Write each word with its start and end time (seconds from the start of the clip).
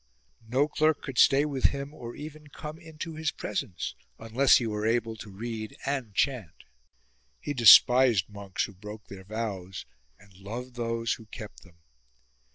No 0.47 0.67
clerk 0.67 1.03
could 1.03 1.19
stay 1.19 1.45
with 1.45 1.65
him, 1.65 1.93
or 1.93 2.15
even 2.15 2.47
come 2.47 2.79
into 2.79 3.13
his 3.13 3.29
presence, 3.29 3.93
unless 4.17 4.57
he 4.57 4.65
were 4.65 4.87
able 4.87 5.15
to 5.17 5.29
read 5.29 5.77
and 5.85 6.15
chant. 6.15 6.63
He 7.39 7.53
despised 7.53 8.27
monks 8.27 8.63
who 8.63 8.73
broke 8.73 9.09
their 9.09 9.25
vows, 9.25 9.85
and 10.17 10.33
loved 10.35 10.73
those 10.75 11.13
who 11.13 11.27
kept 11.27 11.61
them. 11.61 11.77